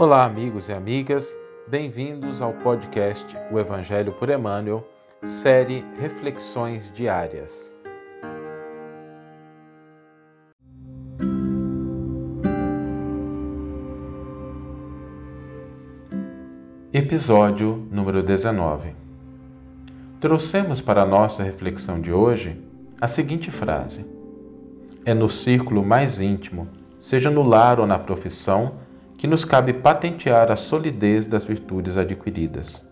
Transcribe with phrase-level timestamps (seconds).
[0.00, 1.30] Olá, amigos e amigas,
[1.68, 4.82] bem-vindos ao podcast O Evangelho por Emmanuel,
[5.22, 7.76] série Reflexões Diárias.
[16.90, 18.94] Episódio número 19.
[20.18, 22.58] Trouxemos para a nossa reflexão de hoje
[22.98, 24.06] a seguinte frase:
[25.04, 28.88] É no círculo mais íntimo, seja no lar ou na profissão,
[29.20, 32.82] que nos cabe patentear a solidez das virtudes adquiridas.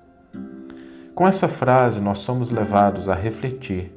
[1.15, 3.91] Com essa frase, nós somos levados a refletir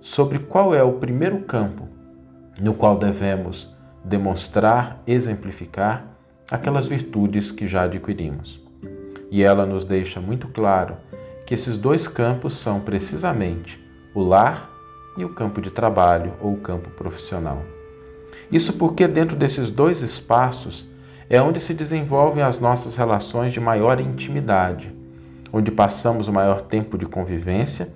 [0.00, 1.88] sobre qual é o primeiro campo
[2.60, 3.72] no qual devemos
[4.04, 6.04] demonstrar, exemplificar
[6.50, 8.60] aquelas virtudes que já adquirimos.
[9.30, 10.96] E ela nos deixa muito claro
[11.46, 13.80] que esses dois campos são precisamente
[14.16, 14.68] o lar
[15.16, 17.62] e o campo de trabalho ou o campo profissional.
[18.50, 20.84] Isso porque dentro desses dois espaços
[21.30, 24.94] é onde se desenvolvem as nossas relações de maior intimidade,
[25.52, 27.92] onde passamos o maior tempo de convivência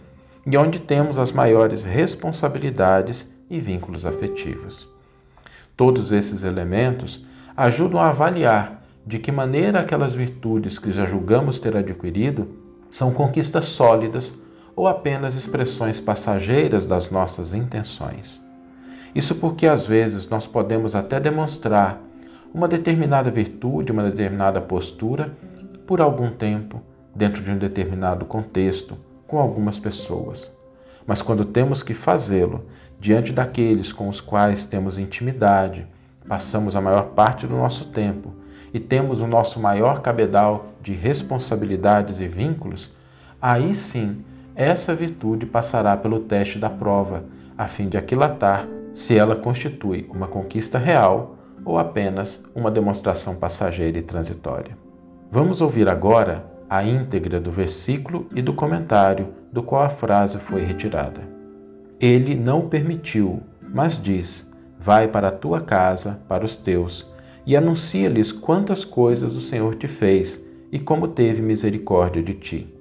[0.47, 4.89] e onde temos as maiores responsabilidades e vínculos afetivos.
[5.77, 7.27] Todos esses elementos
[7.57, 12.49] ajudam a avaliar de que maneira aquelas virtudes que já julgamos ter adquirido
[12.91, 14.39] são conquistas sólidas
[14.77, 18.43] ou apenas expressões passageiras das nossas intenções.
[19.15, 22.01] Isso porque às vezes nós podemos até demonstrar
[22.53, 25.37] uma determinada virtude, uma determinada postura
[25.87, 26.83] por algum tempo,
[27.15, 30.51] dentro de um determinado contexto, com algumas pessoas.
[31.07, 32.67] Mas quando temos que fazê-lo
[33.01, 35.87] diante daqueles com os quais temos intimidade,
[36.29, 38.35] passamos a maior parte do nosso tempo
[38.73, 42.95] e temos o nosso maior cabedal de responsabilidades e vínculos,
[43.41, 44.19] aí sim
[44.55, 47.25] essa virtude passará pelo teste da prova,
[47.57, 53.99] a fim de aquilatar se ela constitui uma conquista real ou apenas uma demonstração passageira
[53.99, 54.77] e transitória.
[55.31, 60.63] Vamos ouvir agora a íntegra do versículo e do comentário do qual a frase foi
[60.63, 61.21] retirada.
[62.01, 63.43] Ele não permitiu,
[63.73, 67.13] mas diz: Vai para a tua casa, para os teus,
[67.47, 72.75] e anuncia-lhes quantas coisas o Senhor te fez e como teve misericórdia de ti.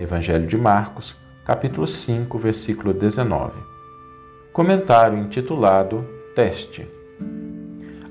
[0.00, 3.60] Evangelho de Marcos, capítulo 5, versículo 19.
[4.52, 6.88] Comentário intitulado Teste.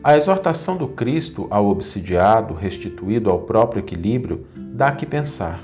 [0.04, 5.64] A exortação do Cristo ao obsidiado, restituído ao próprio equilíbrio, dá que pensar.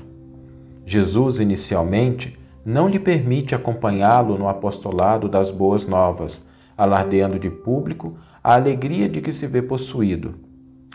[0.86, 6.42] Jesus, inicialmente, não lhe permite acompanhá-lo no apostolado das boas novas,
[6.74, 10.34] alardeando de público a alegria de que se vê possuído.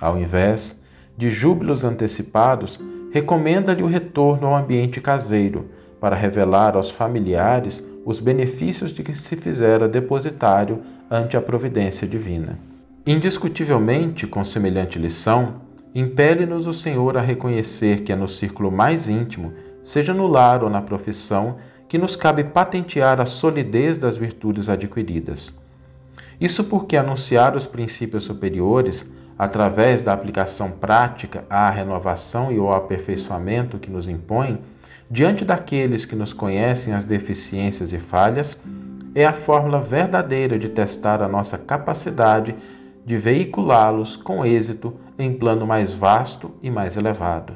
[0.02, 0.82] Ao invés
[1.16, 2.80] de júbilos antecipados,
[3.12, 5.70] recomenda-lhe o retorno ao ambiente caseiro,
[6.02, 10.82] para revelar aos familiares os benefícios de que se fizera depositário
[11.12, 12.58] ante a providência divina.
[13.08, 15.62] Indiscutivelmente, com semelhante lição,
[15.94, 20.72] impele-nos o Senhor a reconhecer que é no círculo mais íntimo, seja no lar ou
[20.72, 21.58] na profissão,
[21.88, 25.54] que nos cabe patentear a solidez das virtudes adquiridas.
[26.42, 29.06] Isso porque anunciar os princípios superiores,
[29.38, 34.60] através da aplicação prática à renovação e ao aperfeiçoamento que nos impõe,
[35.12, 38.60] diante daqueles que nos conhecem as deficiências e falhas,
[39.14, 42.56] é a fórmula verdadeira de testar a nossa capacidade
[43.06, 47.54] de veiculá-los com êxito em plano mais vasto e mais elevado.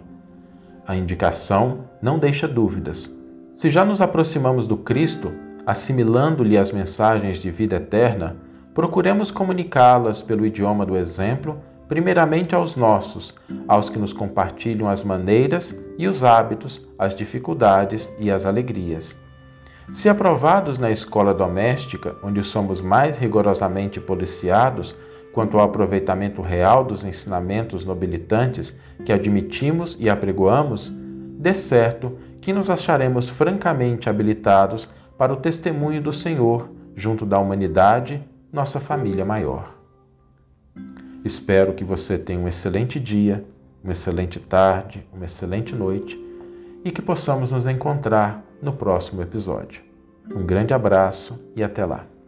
[0.88, 3.10] A indicação não deixa dúvidas.
[3.54, 5.34] Se já nos aproximamos do Cristo,
[5.66, 8.38] assimilando-lhe as mensagens de vida eterna,
[8.74, 13.34] procuremos comunicá-las pelo idioma do exemplo, primeiramente aos nossos,
[13.68, 19.18] aos que nos compartilham as maneiras e os hábitos, as dificuldades e as alegrias.
[19.92, 24.96] Se aprovados na escola doméstica, onde somos mais rigorosamente policiados,
[25.40, 32.70] quanto ao aproveitamento real dos ensinamentos nobilitantes que admitimos e apregoamos, de certo que nos
[32.70, 39.78] acharemos francamente habilitados para o testemunho do Senhor junto da humanidade, nossa família maior.
[41.24, 43.46] Espero que você tenha um excelente dia,
[43.82, 46.22] uma excelente tarde, uma excelente noite
[46.84, 49.84] e que possamos nos encontrar no próximo episódio.
[50.36, 52.19] Um grande abraço e até lá.